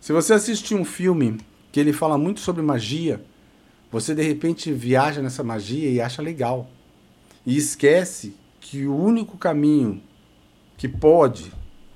Se 0.00 0.12
você 0.12 0.32
assistir 0.32 0.74
um 0.74 0.84
filme 0.84 1.38
que 1.72 1.80
ele 1.80 1.92
fala 1.92 2.16
muito 2.16 2.40
sobre 2.40 2.62
magia, 2.62 3.22
você 3.90 4.14
de 4.14 4.22
repente 4.22 4.72
viaja 4.72 5.20
nessa 5.20 5.42
magia 5.42 5.90
e 5.90 6.00
acha 6.00 6.22
legal. 6.22 6.68
E 7.44 7.56
esquece 7.56 8.34
que 8.60 8.86
o 8.86 8.96
único 8.96 9.36
caminho 9.36 10.02
que 10.76 10.88
pode 10.88 11.52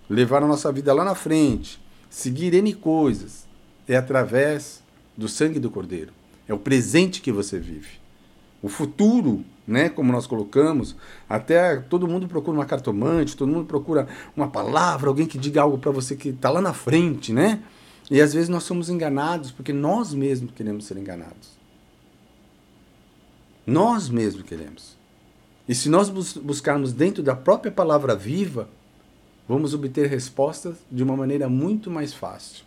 levar 0.08 0.42
a 0.42 0.46
nossa 0.46 0.72
vida 0.72 0.92
lá 0.92 1.04
na 1.04 1.14
frente, 1.14 1.80
seguir 2.10 2.54
N 2.54 2.74
coisas, 2.74 3.46
é 3.86 3.96
através 3.96 4.82
do 5.16 5.28
sangue 5.28 5.58
do 5.58 5.70
Cordeiro. 5.70 6.12
É 6.48 6.54
o 6.54 6.58
presente 6.58 7.20
que 7.20 7.30
você 7.30 7.58
vive. 7.58 8.00
O 8.60 8.68
futuro, 8.68 9.44
né, 9.66 9.88
como 9.88 10.12
nós 10.12 10.26
colocamos, 10.26 10.96
até 11.28 11.76
todo 11.76 12.08
mundo 12.08 12.28
procura 12.28 12.58
uma 12.58 12.66
cartomante, 12.66 13.36
todo 13.36 13.52
mundo 13.52 13.66
procura 13.66 14.08
uma 14.36 14.48
palavra, 14.48 15.08
alguém 15.08 15.26
que 15.26 15.38
diga 15.38 15.62
algo 15.62 15.78
para 15.78 15.90
você 15.90 16.16
que 16.16 16.30
está 16.30 16.50
lá 16.50 16.60
na 16.60 16.72
frente, 16.72 17.32
né? 17.32 17.62
E 18.12 18.20
às 18.20 18.34
vezes 18.34 18.50
nós 18.50 18.64
somos 18.64 18.90
enganados 18.90 19.50
porque 19.50 19.72
nós 19.72 20.12
mesmos 20.12 20.52
queremos 20.54 20.84
ser 20.84 20.98
enganados. 20.98 21.56
Nós 23.66 24.10
mesmos 24.10 24.42
queremos. 24.42 24.98
E 25.66 25.74
se 25.74 25.88
nós 25.88 26.10
buscarmos 26.10 26.92
dentro 26.92 27.22
da 27.22 27.34
própria 27.34 27.72
palavra 27.72 28.14
viva, 28.14 28.68
vamos 29.48 29.72
obter 29.72 30.10
respostas 30.10 30.76
de 30.90 31.02
uma 31.02 31.16
maneira 31.16 31.48
muito 31.48 31.90
mais 31.90 32.12
fácil. 32.12 32.66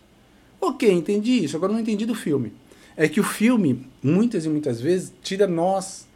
Ok, 0.60 0.90
entendi 0.90 1.44
isso, 1.44 1.56
agora 1.56 1.72
não 1.72 1.78
entendi 1.78 2.04
do 2.04 2.14
filme. 2.16 2.52
É 2.96 3.08
que 3.08 3.20
o 3.20 3.24
filme, 3.24 3.86
muitas 4.02 4.46
e 4.46 4.48
muitas 4.48 4.80
vezes, 4.80 5.12
tira 5.22 5.46
nós 5.46 6.08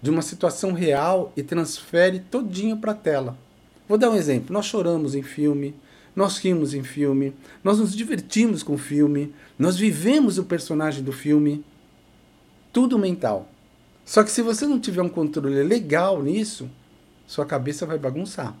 de 0.00 0.08
uma 0.08 0.22
situação 0.22 0.72
real 0.72 1.32
e 1.36 1.42
transfere 1.42 2.20
todinho 2.20 2.76
para 2.76 2.92
a 2.92 2.94
tela. 2.94 3.36
Vou 3.88 3.98
dar 3.98 4.10
um 4.10 4.14
exemplo. 4.14 4.52
Nós 4.52 4.66
choramos 4.66 5.16
em 5.16 5.22
filme, 5.22 5.74
nós 6.14 6.38
rimos 6.38 6.74
em 6.74 6.82
filme, 6.82 7.32
nós 7.62 7.78
nos 7.78 7.94
divertimos 7.94 8.62
com 8.62 8.74
o 8.74 8.78
filme, 8.78 9.32
nós 9.58 9.76
vivemos 9.76 10.38
o 10.38 10.44
personagem 10.44 11.02
do 11.02 11.12
filme. 11.12 11.64
Tudo 12.72 12.98
mental. 12.98 13.48
Só 14.04 14.22
que 14.22 14.30
se 14.30 14.42
você 14.42 14.66
não 14.66 14.80
tiver 14.80 15.02
um 15.02 15.08
controle 15.08 15.62
legal 15.62 16.22
nisso, 16.22 16.68
sua 17.26 17.44
cabeça 17.44 17.86
vai 17.86 17.98
bagunçar. 17.98 18.56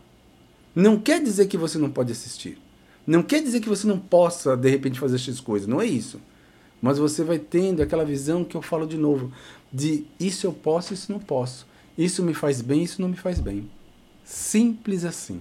Não 0.74 0.98
quer 0.98 1.22
dizer 1.22 1.46
que 1.46 1.56
você 1.56 1.78
não 1.78 1.90
pode 1.90 2.12
assistir. 2.12 2.58
Não 3.06 3.22
quer 3.22 3.42
dizer 3.42 3.60
que 3.60 3.68
você 3.68 3.86
não 3.86 3.98
possa, 3.98 4.56
de 4.56 4.68
repente, 4.68 5.00
fazer 5.00 5.16
essas 5.16 5.40
coisas. 5.40 5.66
Não 5.66 5.80
é 5.80 5.86
isso. 5.86 6.20
Mas 6.80 6.98
você 6.98 7.24
vai 7.24 7.38
tendo 7.38 7.82
aquela 7.82 8.04
visão 8.04 8.44
que 8.44 8.56
eu 8.56 8.62
falo 8.62 8.86
de 8.86 8.96
novo: 8.96 9.32
de 9.72 10.06
isso 10.20 10.46
eu 10.46 10.52
posso, 10.52 10.94
isso 10.94 11.10
não 11.10 11.18
posso. 11.18 11.66
Isso 11.96 12.22
me 12.22 12.34
faz 12.34 12.60
bem, 12.60 12.84
isso 12.84 13.00
não 13.02 13.08
me 13.08 13.16
faz 13.16 13.40
bem. 13.40 13.68
Simples 14.22 15.04
assim. 15.04 15.40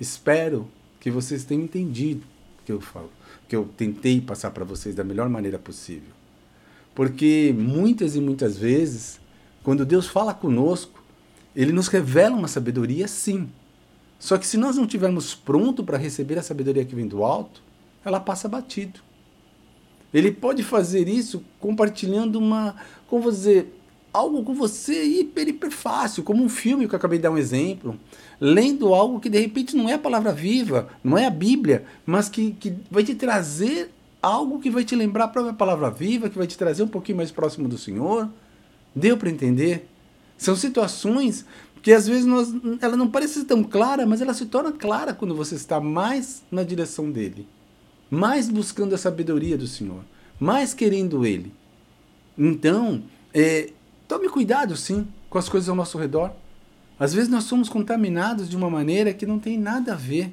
Espero 0.00 0.68
que 1.00 1.10
vocês 1.10 1.44
tenham 1.44 1.64
entendido 1.64 2.24
o 2.60 2.64
que 2.64 2.70
eu 2.70 2.80
falo, 2.80 3.10
que 3.48 3.56
eu 3.56 3.68
tentei 3.76 4.20
passar 4.20 4.50
para 4.50 4.64
vocês 4.64 4.94
da 4.94 5.02
melhor 5.02 5.28
maneira 5.28 5.58
possível. 5.58 6.10
Porque 6.94 7.54
muitas 7.56 8.14
e 8.14 8.20
muitas 8.20 8.58
vezes, 8.58 9.18
quando 9.62 9.86
Deus 9.86 10.06
fala 10.06 10.34
conosco, 10.34 11.02
ele 11.56 11.72
nos 11.72 11.88
revela 11.88 12.36
uma 12.36 12.48
sabedoria 12.48 13.08
sim. 13.08 13.48
Só 14.18 14.36
que 14.36 14.46
se 14.46 14.58
nós 14.58 14.76
não 14.76 14.84
estivermos 14.84 15.34
pronto 15.34 15.82
para 15.82 15.96
receber 15.96 16.38
a 16.38 16.42
sabedoria 16.42 16.84
que 16.84 16.94
vem 16.94 17.08
do 17.08 17.24
alto, 17.24 17.62
ela 18.04 18.20
passa 18.20 18.48
batido. 18.48 19.00
Ele 20.12 20.30
pode 20.30 20.62
fazer 20.62 21.08
isso 21.08 21.42
compartilhando 21.58 22.36
uma, 22.36 22.76
como 23.06 23.30
dizer, 23.30 23.79
algo 24.12 24.42
com 24.42 24.54
você 24.54 25.04
hiper, 25.04 25.48
hiper 25.48 25.70
fácil, 25.70 26.22
como 26.22 26.42
um 26.42 26.48
filme 26.48 26.86
que 26.88 26.94
eu 26.94 26.96
acabei 26.96 27.18
de 27.18 27.22
dar 27.22 27.30
um 27.30 27.38
exemplo, 27.38 27.98
lendo 28.40 28.92
algo 28.94 29.20
que 29.20 29.28
de 29.28 29.38
repente 29.38 29.76
não 29.76 29.88
é 29.88 29.94
a 29.94 29.98
palavra 29.98 30.32
viva, 30.32 30.88
não 31.02 31.16
é 31.16 31.26
a 31.26 31.30
Bíblia, 31.30 31.84
mas 32.04 32.28
que, 32.28 32.52
que 32.52 32.74
vai 32.90 33.04
te 33.04 33.14
trazer 33.14 33.90
algo 34.22 34.60
que 34.60 34.70
vai 34.70 34.84
te 34.84 34.94
lembrar 34.94 35.24
a 35.24 35.28
própria 35.28 35.54
palavra 35.54 35.90
viva, 35.90 36.28
que 36.28 36.38
vai 36.38 36.46
te 36.46 36.58
trazer 36.58 36.82
um 36.82 36.88
pouquinho 36.88 37.18
mais 37.18 37.30
próximo 37.30 37.68
do 37.68 37.78
Senhor. 37.78 38.28
Deu 38.94 39.16
para 39.16 39.30
entender? 39.30 39.88
São 40.36 40.56
situações 40.56 41.44
que 41.82 41.92
às 41.92 42.06
vezes 42.06 42.26
nós, 42.26 42.52
ela 42.80 42.96
não 42.96 43.08
parece 43.08 43.44
tão 43.44 43.62
clara, 43.64 44.04
mas 44.04 44.20
ela 44.20 44.34
se 44.34 44.46
torna 44.46 44.72
clara 44.72 45.14
quando 45.14 45.34
você 45.34 45.54
está 45.54 45.80
mais 45.80 46.42
na 46.50 46.62
direção 46.62 47.10
dele, 47.10 47.46
mais 48.10 48.48
buscando 48.48 48.94
a 48.94 48.98
sabedoria 48.98 49.56
do 49.56 49.66
Senhor, 49.66 50.02
mais 50.38 50.74
querendo 50.74 51.24
Ele. 51.24 51.52
Então, 52.36 53.02
é, 53.32 53.70
Tome 54.10 54.28
cuidado, 54.28 54.76
sim, 54.76 55.06
com 55.28 55.38
as 55.38 55.48
coisas 55.48 55.68
ao 55.68 55.76
nosso 55.76 55.96
redor. 55.96 56.32
Às 56.98 57.14
vezes 57.14 57.28
nós 57.28 57.44
somos 57.44 57.68
contaminados 57.68 58.50
de 58.50 58.56
uma 58.56 58.68
maneira 58.68 59.14
que 59.14 59.24
não 59.24 59.38
tem 59.38 59.56
nada 59.56 59.92
a 59.92 59.94
ver. 59.94 60.32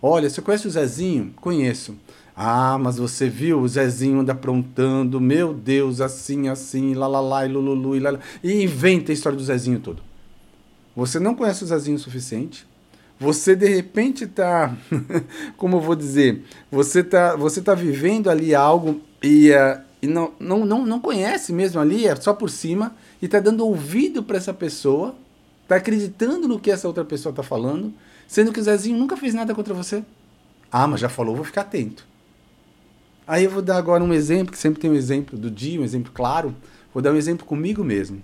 Olha, 0.00 0.30
você 0.30 0.40
conhece 0.40 0.66
o 0.66 0.70
Zezinho? 0.70 1.34
Conheço. 1.36 1.96
Ah, 2.34 2.78
mas 2.78 2.96
você 2.96 3.28
viu 3.28 3.60
o 3.60 3.68
Zezinho 3.68 4.20
anda 4.20 4.32
aprontando, 4.32 5.20
meu 5.20 5.52
Deus, 5.52 6.00
assim, 6.00 6.48
assim, 6.48 6.94
lá, 6.94 7.06
lá, 7.06 7.20
lá, 7.20 7.44
e 7.44 7.52
lululu, 7.52 7.94
e 7.94 8.00
lá, 8.00 8.12
lá, 8.12 8.20
e 8.42 8.62
inventa 8.62 9.12
a 9.12 9.14
história 9.14 9.36
do 9.36 9.44
Zezinho 9.44 9.80
todo. 9.80 10.02
Você 10.96 11.20
não 11.20 11.34
conhece 11.34 11.64
o 11.64 11.66
Zezinho 11.66 11.98
o 11.98 12.00
suficiente. 12.00 12.66
Você 13.20 13.54
de 13.54 13.68
repente 13.68 14.24
está, 14.24 14.74
como 15.58 15.76
eu 15.76 15.80
vou 15.82 15.94
dizer, 15.94 16.42
você 16.70 17.00
está 17.00 17.36
você 17.36 17.60
tá 17.60 17.74
vivendo 17.74 18.30
ali 18.30 18.54
algo 18.54 19.02
e, 19.22 19.50
uh, 19.50 19.87
e 20.00 20.06
não, 20.06 20.32
não, 20.38 20.64
não, 20.64 20.86
não 20.86 21.00
conhece 21.00 21.52
mesmo 21.52 21.80
ali, 21.80 22.06
é 22.06 22.14
só 22.16 22.32
por 22.32 22.50
cima, 22.50 22.94
e 23.20 23.26
está 23.26 23.40
dando 23.40 23.66
ouvido 23.66 24.22
para 24.22 24.36
essa 24.36 24.54
pessoa, 24.54 25.14
está 25.62 25.76
acreditando 25.76 26.46
no 26.46 26.58
que 26.58 26.70
essa 26.70 26.86
outra 26.86 27.04
pessoa 27.04 27.30
está 27.30 27.42
falando, 27.42 27.92
sendo 28.26 28.52
que 28.52 28.60
o 28.60 28.62
Zezinho 28.62 28.98
nunca 28.98 29.16
fez 29.16 29.34
nada 29.34 29.54
contra 29.54 29.74
você. 29.74 30.04
Ah, 30.70 30.86
mas 30.86 31.00
já 31.00 31.08
falou, 31.08 31.34
vou 31.34 31.44
ficar 31.44 31.62
atento. 31.62 32.06
Aí 33.26 33.44
eu 33.44 33.50
vou 33.50 33.60
dar 33.60 33.76
agora 33.76 34.02
um 34.02 34.12
exemplo, 34.12 34.52
que 34.52 34.58
sempre 34.58 34.80
tem 34.80 34.90
um 34.90 34.94
exemplo 34.94 35.38
do 35.38 35.50
dia, 35.50 35.80
um 35.80 35.84
exemplo 35.84 36.12
claro. 36.14 36.54
Vou 36.94 37.02
dar 37.02 37.12
um 37.12 37.16
exemplo 37.16 37.44
comigo 37.44 37.84
mesmo. 37.84 38.22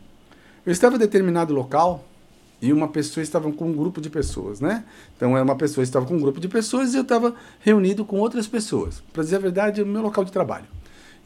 Eu 0.64 0.72
estava 0.72 0.96
em 0.96 0.98
determinado 0.98 1.52
local 1.52 2.06
e 2.60 2.72
uma 2.72 2.88
pessoa 2.88 3.22
estava 3.22 3.52
com 3.52 3.68
um 3.68 3.72
grupo 3.74 4.00
de 4.00 4.08
pessoas, 4.08 4.60
né? 4.60 4.84
Então, 5.14 5.36
é 5.36 5.42
uma 5.42 5.56
pessoa 5.56 5.82
estava 5.82 6.06
com 6.06 6.14
um 6.14 6.20
grupo 6.20 6.40
de 6.40 6.48
pessoas 6.48 6.94
e 6.94 6.96
eu 6.96 7.02
estava 7.02 7.34
reunido 7.60 8.04
com 8.04 8.18
outras 8.18 8.46
pessoas. 8.46 9.02
Para 9.12 9.22
dizer 9.22 9.36
a 9.36 9.40
verdade, 9.40 9.80
é 9.80 9.84
o 9.84 9.86
meu 9.86 10.00
local 10.00 10.24
de 10.24 10.32
trabalho. 10.32 10.64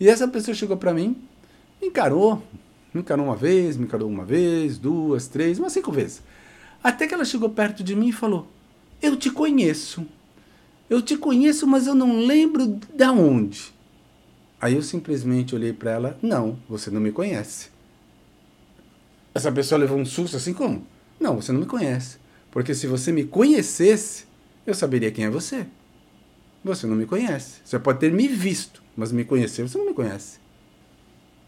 E 0.00 0.09
essa 0.09 0.28
pessoa 0.28 0.55
chegou 0.55 0.76
para 0.76 0.95
mim, 0.95 1.17
me 1.81 1.88
encarou, 1.88 2.43
me 2.93 3.00
encarou 3.00 3.26
uma 3.26 3.37
vez, 3.37 3.76
me 3.76 3.85
encarou 3.85 4.09
uma 4.09 4.25
vez, 4.25 4.78
duas, 4.78 5.26
três, 5.26 5.59
umas 5.59 5.73
cinco 5.73 5.90
vezes. 5.90 6.23
Até 6.83 7.07
que 7.07 7.14
ela 7.14 7.25
chegou 7.25 7.50
perto 7.50 7.83
de 7.83 7.95
mim 7.95 8.09
e 8.09 8.12
falou: 8.12 8.47
Eu 9.02 9.17
te 9.17 9.31
conheço. 9.31 10.07
Eu 10.88 11.02
te 11.02 11.17
conheço, 11.17 11.67
mas 11.67 11.87
eu 11.87 11.95
não 11.95 12.21
lembro 12.21 12.78
da 12.95 13.12
onde. 13.12 13.73
Aí 14.61 14.75
eu 14.75 14.83
simplesmente 14.83 15.55
olhei 15.55 15.73
para 15.73 15.90
ela: 15.90 16.19
Não, 16.23 16.59
você 16.69 16.90
não 16.90 17.00
me 17.00 17.12
conhece. 17.12 17.71
Essa 19.35 19.52
pessoa 19.52 19.78
levou 19.78 19.99
um 19.99 20.05
susto 20.05 20.37
assim 20.37 20.52
como? 20.52 20.87
Não, 21.21 21.40
você 21.40 21.52
não 21.52 21.61
me 21.61 21.67
conhece. 21.67 22.19
Porque 22.50 22.75
se 22.75 22.87
você 22.87 23.12
me 23.12 23.25
conhecesse, 23.25 24.25
eu 24.67 24.75
saberia 24.75 25.11
quem 25.11 25.25
é 25.25 25.31
você. 25.31 25.67
Você 26.64 26.87
não 26.87 26.97
me 26.97 27.07
conhece. 27.07 27.61
Você 27.64 27.78
pode 27.78 28.00
ter 28.00 28.12
me 28.12 28.26
visto, 28.26 28.83
mas 28.99 29.12
me 29.12 29.25
conhecer, 29.25 29.62
você 29.62 29.78
não 29.78 29.87
me 29.87 29.95
conhece. 29.95 30.40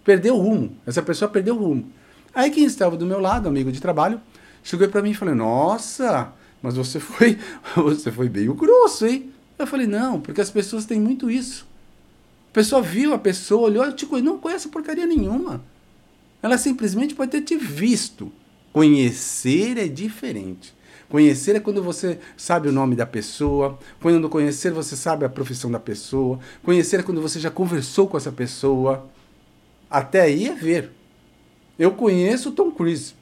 Perdeu 0.05 0.37
o 0.37 0.41
rumo. 0.41 0.77
Essa 0.87 1.03
pessoa 1.03 1.29
perdeu 1.29 1.57
o 1.57 1.59
rumo. 1.59 1.93
Aí 2.33 2.49
quem 2.51 2.65
estava 2.65 2.97
do 2.97 3.05
meu 3.05 3.19
lado, 3.19 3.49
amigo 3.49 3.73
de 3.73 3.81
trabalho, 3.81 4.21
chegou 4.63 4.89
para 4.89 5.03
mim 5.03 5.11
e 5.11 5.15
falou: 5.15 5.35
Nossa, 5.35 6.33
mas 6.63 6.77
você 6.77 7.01
foi, 7.01 7.37
você 7.75 8.13
foi 8.13 8.29
meio 8.29 8.55
grosso, 8.55 9.05
hein? 9.05 9.33
Eu 9.59 9.67
falei, 9.67 9.87
não, 9.87 10.21
porque 10.21 10.41
as 10.41 10.49
pessoas 10.49 10.87
têm 10.87 11.01
muito 11.01 11.29
isso. 11.29 11.67
A 12.51 12.53
pessoa 12.53 12.81
viu 12.81 13.13
a 13.13 13.19
pessoa, 13.19 13.63
olhou, 13.63 13.93
te 13.93 14.07
não 14.23 14.39
conhece 14.39 14.69
porcaria 14.69 15.07
nenhuma. 15.07 15.63
Ela 16.41 16.57
simplesmente 16.57 17.15
pode 17.15 17.33
ter 17.33 17.43
te 17.43 17.57
visto. 17.57 18.33
Conhecer 18.73 19.77
é 19.77 19.89
diferente. 19.89 20.73
Conhecer 21.11 21.57
é 21.57 21.61
quando 21.61 21.83
você 21.83 22.21
sabe 22.37 22.69
o 22.69 22.73
nome 22.73 22.95
da 22.95 23.05
pessoa. 23.05 23.77
Quando 24.01 24.29
conhecer, 24.29 24.73
você 24.73 24.95
sabe 24.95 25.25
a 25.25 25.29
profissão 25.29 25.69
da 25.69 25.81
pessoa. 25.81 26.39
Conhecer 26.63 27.01
é 27.01 27.03
quando 27.03 27.21
você 27.21 27.41
já 27.41 27.51
conversou 27.51 28.07
com 28.07 28.17
essa 28.17 28.31
pessoa. 28.31 29.11
Até 29.91 30.21
aí 30.21 30.47
é 30.47 30.55
ver. 30.55 30.93
Eu 31.77 31.91
conheço 31.91 32.53
Tom 32.53 32.71
Cruise. 32.71 33.15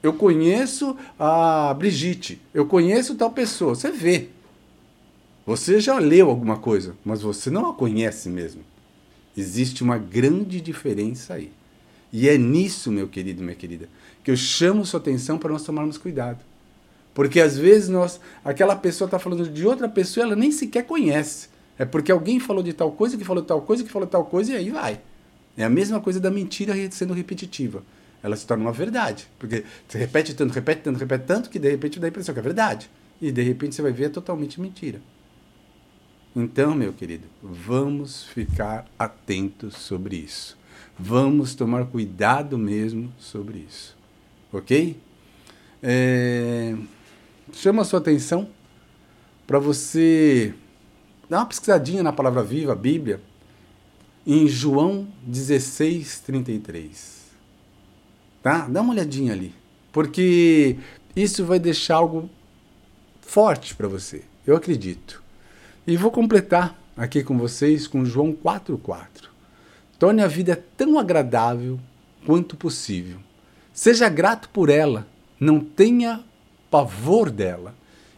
Eu 0.00 0.12
conheço 0.12 0.96
a 1.18 1.74
Brigitte. 1.74 2.40
Eu 2.54 2.64
conheço 2.64 3.16
tal 3.16 3.32
pessoa. 3.32 3.74
Você 3.74 3.90
vê. 3.90 4.28
Você 5.44 5.80
já 5.80 5.98
leu 5.98 6.30
alguma 6.30 6.58
coisa, 6.58 6.94
mas 7.04 7.22
você 7.22 7.50
não 7.50 7.68
a 7.68 7.74
conhece 7.74 8.28
mesmo. 8.28 8.62
Existe 9.36 9.82
uma 9.82 9.98
grande 9.98 10.60
diferença 10.60 11.34
aí. 11.34 11.50
E 12.12 12.28
é 12.28 12.38
nisso, 12.38 12.92
meu 12.92 13.08
querido, 13.08 13.42
minha 13.42 13.56
querida, 13.56 13.88
que 14.22 14.30
eu 14.30 14.36
chamo 14.36 14.86
sua 14.86 15.00
atenção 15.00 15.38
para 15.38 15.50
nós 15.50 15.64
tomarmos 15.64 15.98
cuidado. 15.98 16.51
Porque 17.14 17.40
às 17.40 17.58
vezes 17.58 17.88
nós, 17.88 18.20
aquela 18.44 18.74
pessoa 18.74 19.06
está 19.06 19.18
falando 19.18 19.48
de 19.48 19.66
outra 19.66 19.88
pessoa, 19.88 20.24
ela 20.24 20.36
nem 20.36 20.50
sequer 20.50 20.86
conhece. 20.86 21.48
É 21.78 21.84
porque 21.84 22.12
alguém 22.12 22.38
falou 22.40 22.62
de 22.62 22.72
tal 22.72 22.92
coisa, 22.92 23.16
que 23.16 23.24
falou 23.24 23.42
tal 23.42 23.60
coisa, 23.62 23.82
que 23.84 23.90
falou 23.90 24.08
tal 24.08 24.24
coisa, 24.24 24.52
e 24.52 24.56
aí 24.56 24.70
vai. 24.70 25.00
É 25.56 25.64
a 25.64 25.68
mesma 25.68 26.00
coisa 26.00 26.18
da 26.18 26.30
mentira 26.30 26.74
sendo 26.90 27.12
repetitiva. 27.12 27.82
Ela 28.22 28.36
se 28.36 28.46
torna 28.46 28.64
uma 28.64 28.72
verdade. 28.72 29.26
Porque 29.38 29.64
você 29.86 29.98
repete 29.98 30.34
tanto, 30.34 30.52
repete 30.52 30.82
tanto, 30.82 30.98
repete 30.98 31.24
tanto, 31.26 31.50
que 31.50 31.58
de 31.58 31.70
repente 31.70 31.98
dá 31.98 32.06
a 32.06 32.10
impressão 32.10 32.32
que 32.32 32.40
é 32.40 32.42
verdade. 32.42 32.90
E 33.20 33.30
de 33.30 33.42
repente 33.42 33.74
você 33.74 33.82
vai 33.82 33.92
ver 33.92 34.04
é 34.04 34.08
totalmente 34.08 34.60
mentira. 34.60 35.00
Então, 36.34 36.74
meu 36.74 36.92
querido, 36.94 37.26
vamos 37.42 38.24
ficar 38.24 38.86
atentos 38.98 39.76
sobre 39.76 40.16
isso. 40.16 40.56
Vamos 40.98 41.54
tomar 41.54 41.86
cuidado 41.86 42.56
mesmo 42.56 43.12
sobre 43.18 43.58
isso. 43.58 43.96
Ok? 44.50 44.96
É... 45.82 46.74
Chama 47.52 47.82
a 47.82 47.84
sua 47.84 47.98
atenção 47.98 48.48
para 49.46 49.58
você 49.58 50.54
dar 51.28 51.38
uma 51.38 51.46
pesquisadinha 51.46 52.02
na 52.02 52.12
palavra 52.12 52.42
viva, 52.42 52.72
a 52.72 52.76
Bíblia, 52.76 53.20
em 54.26 54.48
João 54.48 55.06
16, 55.22 56.20
33. 56.20 57.22
Tá? 58.42 58.66
Dá 58.68 58.80
uma 58.80 58.92
olhadinha 58.92 59.32
ali. 59.32 59.54
Porque 59.92 60.76
isso 61.14 61.44
vai 61.44 61.58
deixar 61.58 61.96
algo 61.96 62.28
forte 63.20 63.74
para 63.74 63.88
você. 63.88 64.22
Eu 64.46 64.56
acredito. 64.56 65.22
E 65.86 65.96
vou 65.96 66.10
completar 66.10 66.78
aqui 66.96 67.22
com 67.22 67.36
vocês 67.36 67.86
com 67.86 68.04
João 68.04 68.32
4,4. 68.32 69.28
Torne 69.98 70.22
a 70.22 70.26
vida 70.26 70.62
tão 70.76 70.98
agradável 70.98 71.78
quanto 72.24 72.56
possível. 72.56 73.18
Seja 73.72 74.08
grato 74.08 74.48
por 74.48 74.68
ela, 74.68 75.06
não 75.38 75.60
tenha 75.60 76.24
pavor 76.72 77.30
dela. 77.30 77.74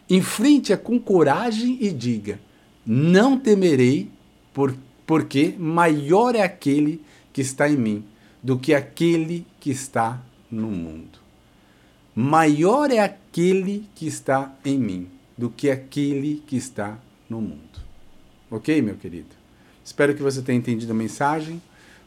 Enfrente-a 0.09 0.77
com 0.77 0.97
coragem 0.97 1.77
e 1.81 1.91
diga: 1.91 2.39
Não 2.85 3.37
temerei, 3.37 4.09
por, 4.53 4.73
porque 5.05 5.53
maior 5.59 6.35
é 6.35 6.41
aquele 6.41 7.01
que 7.33 7.41
está 7.41 7.69
em 7.69 7.75
mim 7.75 8.05
do 8.41 8.57
que 8.57 8.73
aquele 8.73 9.45
que 9.59 9.69
está 9.69 10.21
no 10.49 10.67
mundo. 10.67 11.19
Maior 12.15 12.91
é 12.91 12.99
aquele 12.99 13.89
que 13.93 14.07
está 14.07 14.55
em 14.63 14.77
mim 14.79 15.07
do 15.37 15.49
que 15.49 15.69
aquele 15.69 16.41
que 16.47 16.55
está 16.55 16.97
no 17.29 17.41
mundo. 17.41 17.83
Ok, 18.49 18.81
meu 18.81 18.95
querido? 18.95 19.35
Espero 19.83 20.15
que 20.15 20.21
você 20.21 20.41
tenha 20.41 20.57
entendido 20.57 20.93
a 20.93 20.95
mensagem. 20.95 21.61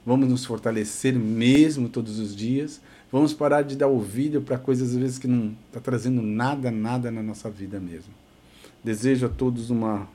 Vamos 0.06 0.28
nos 0.28 0.46
fortalecer 0.46 1.12
mesmo 1.14 1.90
todos 1.90 2.18
os 2.18 2.34
dias. 2.34 2.80
Vamos 3.10 3.32
parar 3.32 3.62
de 3.62 3.74
dar 3.74 3.86
ouvido 3.86 4.42
para 4.42 4.58
coisas 4.58 4.90
às 4.90 4.96
vezes 4.96 5.18
que 5.18 5.26
não 5.26 5.56
está 5.66 5.80
trazendo 5.80 6.20
nada, 6.20 6.70
nada 6.70 7.10
na 7.10 7.22
nossa 7.22 7.48
vida 7.48 7.80
mesmo. 7.80 8.12
Desejo 8.84 9.26
a 9.26 9.28
todos 9.30 9.70
uma, 9.70 10.06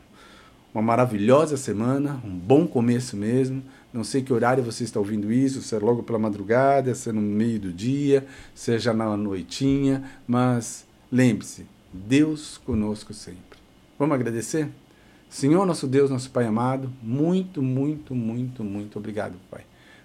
uma 0.74 0.82
maravilhosa 0.82 1.58
semana, 1.58 2.22
um 2.24 2.30
bom 2.30 2.68
começo 2.68 3.18
mesmo. 3.18 3.64
Não 3.92 4.04
sei 4.04 4.22
que 4.22 4.32
horário 4.32 4.64
você 4.64 4.84
está 4.84 5.00
ouvindo 5.00 5.32
isso, 5.32 5.62
se 5.62 5.76
é 5.76 5.80
logo 5.80 6.04
pela 6.04 6.20
madrugada, 6.20 6.94
se 6.94 7.10
é 7.10 7.12
no 7.12 7.22
meio 7.22 7.60
do 7.60 7.74
dia, 7.74 8.26
seja 8.54 8.92
é 8.92 8.94
na 8.94 9.18
noitinha, 9.18 10.04
mas 10.28 10.86
lembre-se, 11.12 11.66
Deus 11.92 12.60
conosco 12.60 13.14
sempre. 13.14 13.60
Vamos 13.98 14.16
agradecer? 14.16 14.70
Senhor, 15.30 15.66
nosso 15.66 15.88
Deus, 15.88 16.12
nosso 16.12 16.30
Pai 16.30 16.46
amado, 16.46 16.92
muito, 17.02 17.62
muito, 17.62 18.14
muito, 18.14 18.64
muito 18.64 19.00
obrigado, 19.00 19.34
Pai. 19.50 19.62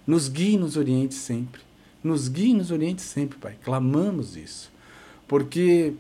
Nos 0.07 0.27
guie, 0.29 0.57
nos 0.57 0.77
oriente 0.77 1.15
sempre. 1.15 1.68
Nos 2.03 2.29
guie, 2.29 2.55
nos 2.55 2.71
oriente 2.71 3.03
sempre, 3.03 3.39
Pai. 3.39 3.57
Clamamos 3.63 4.37
isso. 4.37 4.71
Porque 5.27 5.95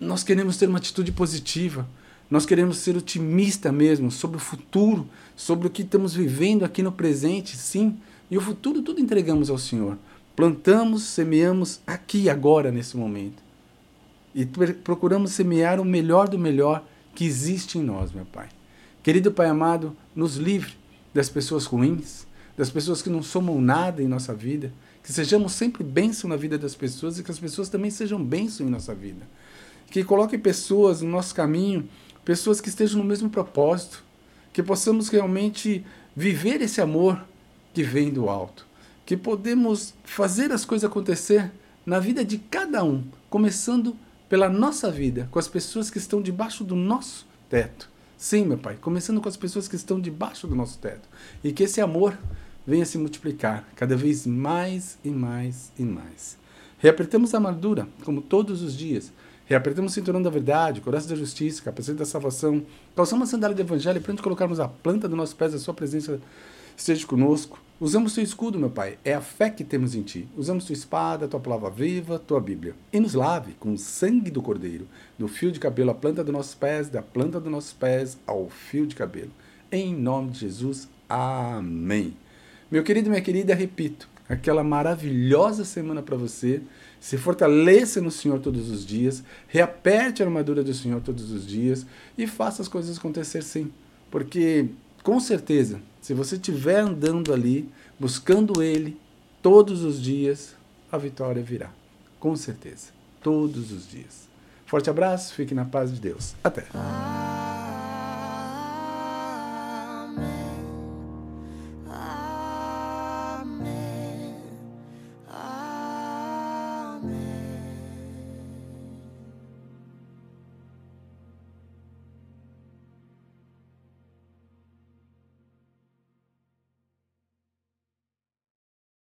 nós 0.00 0.22
queremos 0.22 0.56
ter 0.56 0.68
uma 0.68 0.78
atitude 0.78 1.12
positiva. 1.12 1.88
Nós 2.30 2.46
queremos 2.46 2.78
ser 2.78 2.96
otimista 2.96 3.70
mesmo 3.70 4.10
sobre 4.10 4.36
o 4.36 4.40
futuro, 4.40 5.08
sobre 5.36 5.66
o 5.66 5.70
que 5.70 5.82
estamos 5.82 6.14
vivendo 6.14 6.64
aqui 6.64 6.82
no 6.82 6.92
presente, 6.92 7.56
sim. 7.56 7.96
E 8.30 8.36
o 8.36 8.40
futuro 8.40 8.82
tudo 8.82 9.00
entregamos 9.00 9.50
ao 9.50 9.58
Senhor. 9.58 9.98
Plantamos, 10.34 11.02
semeamos 11.02 11.80
aqui 11.86 12.28
agora 12.28 12.72
nesse 12.72 12.96
momento. 12.96 13.42
E 14.34 14.44
procuramos 14.44 15.32
semear 15.32 15.80
o 15.80 15.84
melhor 15.84 16.28
do 16.28 16.38
melhor 16.38 16.84
que 17.14 17.24
existe 17.24 17.78
em 17.78 17.82
nós, 17.82 18.12
meu 18.12 18.24
Pai. 18.24 18.48
Querido 19.02 19.30
Pai 19.30 19.48
amado, 19.48 19.96
nos 20.16 20.36
livre 20.36 20.72
das 21.12 21.28
pessoas 21.28 21.66
ruins, 21.66 22.26
das 22.56 22.70
pessoas 22.70 23.00
que 23.00 23.10
não 23.10 23.22
somam 23.22 23.60
nada 23.60 24.02
em 24.02 24.08
nossa 24.08 24.34
vida, 24.34 24.72
que 25.04 25.12
sejamos 25.12 25.52
sempre 25.52 25.84
bênção 25.84 26.28
na 26.30 26.34
vida 26.34 26.56
das 26.56 26.74
pessoas 26.74 27.18
e 27.18 27.22
que 27.22 27.30
as 27.30 27.38
pessoas 27.38 27.68
também 27.68 27.90
sejam 27.90 28.24
bênção 28.24 28.66
em 28.66 28.70
nossa 28.70 28.94
vida. 28.94 29.28
Que 29.90 30.02
coloque 30.02 30.38
pessoas 30.38 31.02
no 31.02 31.10
nosso 31.10 31.34
caminho, 31.34 31.86
pessoas 32.24 32.58
que 32.58 32.70
estejam 32.70 32.98
no 32.98 33.04
mesmo 33.04 33.28
propósito, 33.28 34.02
que 34.50 34.62
possamos 34.62 35.10
realmente 35.10 35.84
viver 36.16 36.62
esse 36.62 36.80
amor 36.80 37.22
que 37.74 37.82
vem 37.82 38.10
do 38.10 38.30
alto, 38.30 38.66
que 39.04 39.14
podemos 39.14 39.92
fazer 40.04 40.50
as 40.50 40.64
coisas 40.64 40.88
acontecer 40.88 41.52
na 41.84 42.00
vida 42.00 42.24
de 42.24 42.38
cada 42.38 42.82
um, 42.82 43.04
começando 43.28 43.94
pela 44.26 44.48
nossa 44.48 44.90
vida, 44.90 45.28
com 45.30 45.38
as 45.38 45.46
pessoas 45.46 45.90
que 45.90 45.98
estão 45.98 46.22
debaixo 46.22 46.64
do 46.64 46.74
nosso 46.74 47.26
teto. 47.50 47.90
Sim, 48.16 48.46
meu 48.46 48.56
Pai, 48.56 48.78
começando 48.80 49.20
com 49.20 49.28
as 49.28 49.36
pessoas 49.36 49.68
que 49.68 49.76
estão 49.76 50.00
debaixo 50.00 50.46
do 50.46 50.54
nosso 50.54 50.78
teto. 50.78 51.06
E 51.42 51.52
que 51.52 51.64
esse 51.64 51.78
amor 51.82 52.16
venha 52.66 52.84
se 52.84 52.98
multiplicar 52.98 53.68
cada 53.76 53.96
vez 53.96 54.26
mais 54.26 54.98
e 55.04 55.10
mais 55.10 55.72
e 55.78 55.82
mais. 55.82 56.38
Reapertamos 56.78 57.34
a 57.34 57.38
armadura, 57.38 57.88
como 58.04 58.20
todos 58.20 58.62
os 58.62 58.76
dias. 58.76 59.12
Reapertamos 59.46 59.92
o 59.92 59.94
cinturão 59.94 60.22
da 60.22 60.30
verdade, 60.30 60.80
coração 60.80 61.10
da 61.10 61.16
justiça, 61.16 61.62
capacete 61.62 61.98
da 61.98 62.06
salvação. 62.06 62.62
Calçamos 62.96 63.28
a 63.28 63.30
sandália 63.30 63.54
do 63.54 63.60
evangelho 63.60 64.00
para 64.00 64.12
onde 64.12 64.22
colocarmos 64.22 64.58
a 64.58 64.68
planta 64.68 65.08
do 65.08 65.16
nosso 65.16 65.36
pé, 65.36 65.46
a 65.46 65.58
sua 65.58 65.74
presença 65.74 66.20
esteja 66.76 67.06
conosco. 67.06 67.58
Usamos 67.80 68.14
teu 68.14 68.24
escudo, 68.24 68.58
meu 68.58 68.70
Pai, 68.70 68.98
é 69.04 69.14
a 69.14 69.20
fé 69.20 69.50
que 69.50 69.64
temos 69.64 69.94
em 69.94 70.02
ti. 70.02 70.28
Usamos 70.36 70.64
tua 70.64 70.72
espada, 70.72 71.28
tua 71.28 71.40
palavra 71.40 71.70
viva, 71.70 72.18
tua 72.18 72.40
Bíblia. 72.40 72.74
E 72.92 73.00
nos 73.00 73.14
lave 73.14 73.52
com 73.54 73.72
o 73.72 73.78
sangue 73.78 74.30
do 74.30 74.40
Cordeiro, 74.40 74.86
do 75.18 75.28
fio 75.28 75.52
de 75.52 75.60
cabelo 75.60 75.90
à 75.90 75.94
planta 75.94 76.24
dos 76.24 76.32
nossos 76.32 76.54
pés, 76.54 76.88
da 76.88 77.02
planta 77.02 77.40
dos 77.40 77.50
nossos 77.50 77.72
pés 77.72 78.16
ao 78.26 78.48
fio 78.48 78.86
de 78.86 78.94
cabelo. 78.94 79.30
Em 79.70 79.94
nome 79.94 80.30
de 80.30 80.40
Jesus, 80.40 80.88
amém. 81.08 82.16
Meu 82.74 82.82
querido 82.82 83.08
minha 83.08 83.22
querida, 83.22 83.54
repito, 83.54 84.08
aquela 84.28 84.64
maravilhosa 84.64 85.64
semana 85.64 86.02
para 86.02 86.16
você. 86.16 86.60
Se 86.98 87.16
fortaleça 87.16 88.00
no 88.00 88.10
Senhor 88.10 88.40
todos 88.40 88.68
os 88.68 88.84
dias, 88.84 89.22
reaperte 89.46 90.20
a 90.20 90.26
armadura 90.26 90.60
do 90.60 90.74
Senhor 90.74 91.00
todos 91.00 91.30
os 91.30 91.46
dias 91.46 91.86
e 92.18 92.26
faça 92.26 92.62
as 92.62 92.66
coisas 92.66 92.98
acontecer 92.98 93.44
sim. 93.44 93.70
Porque, 94.10 94.66
com 95.04 95.20
certeza, 95.20 95.80
se 96.00 96.14
você 96.14 96.34
estiver 96.34 96.80
andando 96.80 97.32
ali, 97.32 97.68
buscando 97.96 98.60
Ele 98.60 98.96
todos 99.40 99.84
os 99.84 100.02
dias, 100.02 100.56
a 100.90 100.98
vitória 100.98 101.44
virá. 101.44 101.70
Com 102.18 102.34
certeza. 102.34 102.88
Todos 103.22 103.70
os 103.70 103.88
dias. 103.88 104.28
Forte 104.66 104.90
abraço, 104.90 105.32
fique 105.34 105.54
na 105.54 105.64
paz 105.64 105.94
de 105.94 106.00
Deus. 106.00 106.34
Até. 106.42 106.64